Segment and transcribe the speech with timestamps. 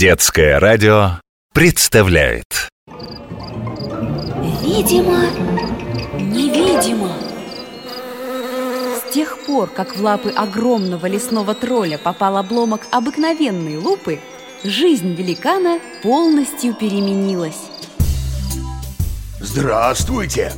[0.00, 1.20] Детское радио
[1.52, 2.70] представляет.
[4.62, 5.26] Видимо,
[6.18, 7.12] невидимо.
[8.96, 14.20] С тех пор, как в лапы огромного лесного тролля попал обломок обыкновенной лупы
[14.64, 17.68] Жизнь великана полностью переменилась.
[19.38, 20.54] Здравствуйте!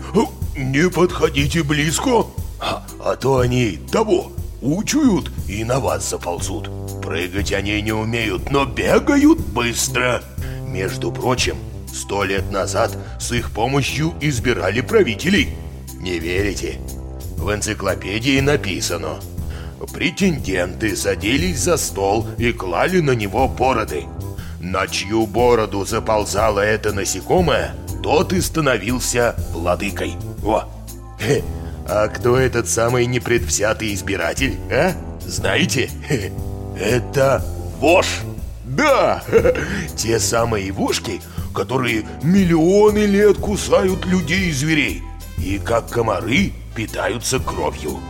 [0.57, 2.27] Не подходите близко,
[2.61, 4.31] а, а то они того
[4.63, 6.71] учуют и на вас заползут.
[7.03, 10.23] Прыгать они не умеют, но бегают быстро.
[10.67, 11.57] Между прочим,
[11.93, 15.51] сто лет назад с их помощью избирали правителей.
[16.01, 16.79] Не верите?
[17.37, 19.21] В энциклопедии написано.
[19.93, 24.05] Претенденты садились за стол и клали на него бороды.
[24.61, 30.15] На чью бороду заползало это насекомое, тот и становился владыкой.
[30.45, 30.69] О!
[31.95, 34.95] А кто этот самый непредвзятый избиратель, а?
[35.21, 35.91] Знаете?
[36.75, 37.45] Это
[37.81, 38.07] вож!
[38.65, 39.23] Да!
[39.95, 41.21] Те самые вошки,
[41.55, 45.03] которые миллионы лет кусают людей и зверей
[45.37, 48.01] И как комары питаются кровью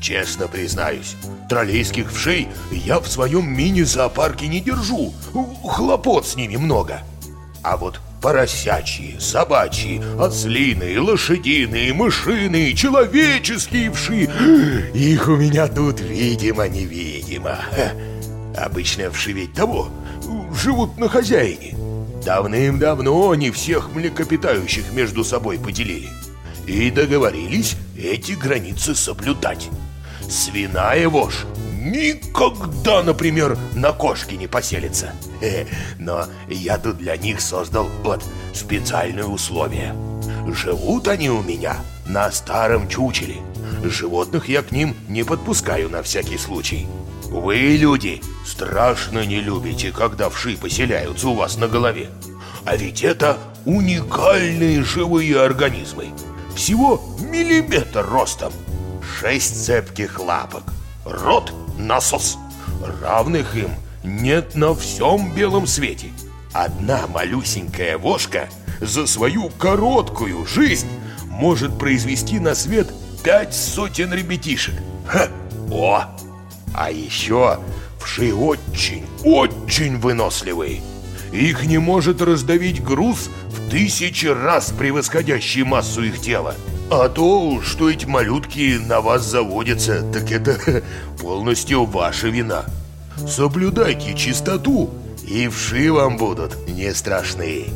[0.00, 1.16] Честно признаюсь,
[1.48, 5.12] троллейских вшей я в своем мини-зоопарке не держу
[5.64, 7.00] Хлопот с ними много
[7.64, 14.30] А вот поросячьи, собачьи, ослиные, лошадиные, мышиные, человеческие вши.
[14.94, 17.58] Их у меня тут видимо-невидимо.
[18.56, 19.88] Обычно вши ведь того
[20.54, 21.74] живут на хозяине.
[22.24, 26.08] Давным-давно они всех млекопитающих между собой поделили.
[26.66, 29.68] И договорились эти границы соблюдать.
[30.28, 31.46] Свиная вошь
[31.90, 35.12] никогда, например, на кошке не поселится.
[35.98, 39.94] Но я тут для них создал вот специальные условия.
[40.48, 41.76] Живут они у меня
[42.06, 43.36] на старом чучеле.
[43.82, 46.86] Животных я к ним не подпускаю на всякий случай.
[47.24, 52.08] Вы, люди, страшно не любите, когда вши поселяются у вас на голове.
[52.64, 56.08] А ведь это уникальные живые организмы.
[56.54, 58.52] Всего миллиметр ростом.
[59.18, 60.62] Шесть цепких лапок.
[61.04, 62.38] Рот насос.
[63.00, 63.70] Равных им
[64.02, 66.08] нет на всем белом свете.
[66.52, 68.48] Одна малюсенькая вошка
[68.80, 70.88] за свою короткую жизнь
[71.26, 72.88] может произвести на свет
[73.22, 74.74] пять сотен ребятишек.
[75.06, 75.28] Ха!
[75.70, 76.04] О!
[76.74, 77.58] А еще
[77.98, 80.80] вши очень, очень выносливые.
[81.32, 86.54] Их не может раздавить груз в тысячи раз превосходящий массу их тела.
[86.90, 90.82] А то, что эти малютки на вас заводятся, так это
[91.20, 92.64] полностью ваша вина.
[93.16, 94.90] Соблюдайте чистоту,
[95.26, 97.66] и вши вам будут не страшны.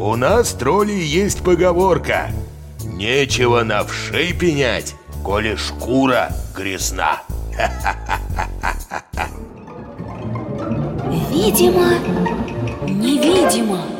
[0.00, 2.30] У нас, тролли, есть поговорка.
[2.84, 7.20] Нечего на вшей пенять, коли шкура грязна.
[11.30, 11.90] Видимо,
[12.88, 13.97] Невидимо.